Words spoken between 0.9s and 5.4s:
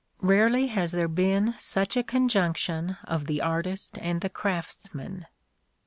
there been such a conjunction of the artist and the craftsman.